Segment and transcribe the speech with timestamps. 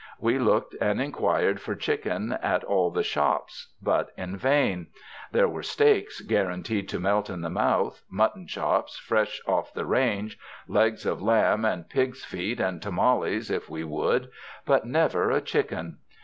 [0.19, 4.87] We looked and inquired for chicken at all the shops, but in vain.
[5.31, 9.85] There were steaks guaranteed to melt in the mouth, mut ton chops fresh off the
[9.85, 14.31] range, legs of lamb, and pigs' feet and tamales if we would,
[14.65, 15.99] but never a chicken.